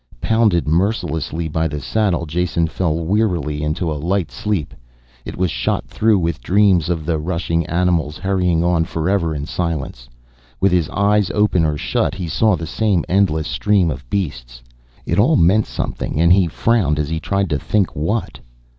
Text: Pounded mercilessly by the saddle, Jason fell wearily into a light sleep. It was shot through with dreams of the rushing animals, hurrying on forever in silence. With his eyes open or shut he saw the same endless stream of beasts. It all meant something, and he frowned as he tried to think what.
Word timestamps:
Pounded 0.19 0.67
mercilessly 0.67 1.47
by 1.47 1.67
the 1.67 1.79
saddle, 1.79 2.25
Jason 2.25 2.65
fell 2.65 2.95
wearily 3.05 3.61
into 3.61 3.91
a 3.93 4.01
light 4.01 4.31
sleep. 4.31 4.73
It 5.25 5.37
was 5.37 5.51
shot 5.51 5.85
through 5.85 6.17
with 6.17 6.41
dreams 6.41 6.89
of 6.89 7.05
the 7.05 7.19
rushing 7.19 7.67
animals, 7.67 8.17
hurrying 8.17 8.63
on 8.63 8.85
forever 8.85 9.35
in 9.35 9.45
silence. 9.45 10.09
With 10.59 10.71
his 10.71 10.89
eyes 10.89 11.29
open 11.35 11.65
or 11.65 11.77
shut 11.77 12.15
he 12.15 12.27
saw 12.27 12.55
the 12.55 12.65
same 12.65 13.05
endless 13.07 13.47
stream 13.47 13.91
of 13.91 14.09
beasts. 14.09 14.63
It 15.05 15.19
all 15.19 15.35
meant 15.35 15.67
something, 15.67 16.19
and 16.19 16.33
he 16.33 16.47
frowned 16.47 16.97
as 16.97 17.09
he 17.09 17.19
tried 17.19 17.51
to 17.51 17.59
think 17.59 17.95
what. 17.95 18.39